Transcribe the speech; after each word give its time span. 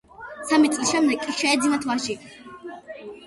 სამი 0.51 0.71
წლის 0.77 0.93
შემდეგ 0.93 1.27
კი 1.27 1.35
შეეძნათ 1.41 1.85
ვაჟი. 1.91 2.17